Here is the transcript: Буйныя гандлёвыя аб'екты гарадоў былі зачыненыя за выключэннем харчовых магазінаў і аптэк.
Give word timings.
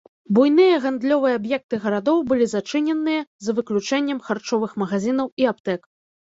Буйныя 0.35 0.77
гандлёвыя 0.85 1.33
аб'екты 1.39 1.79
гарадоў 1.83 2.17
былі 2.31 2.47
зачыненыя 2.55 3.21
за 3.49 3.55
выключэннем 3.61 4.19
харчовых 4.31 4.71
магазінаў 4.85 5.27
і 5.45 5.49
аптэк. 5.55 5.81